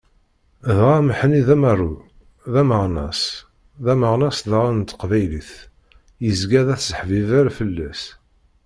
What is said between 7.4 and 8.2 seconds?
fell-as.